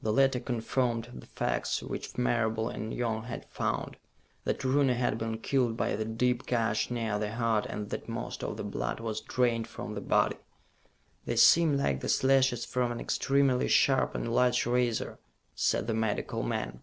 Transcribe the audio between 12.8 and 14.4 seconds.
an extremely sharp and